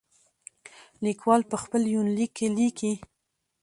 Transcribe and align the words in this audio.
ليکوال 1.05 1.41
په 1.51 1.57
خپل 1.63 1.81
يونليک 1.95 2.31
کې 2.37 2.47
ليکي. 2.57 2.93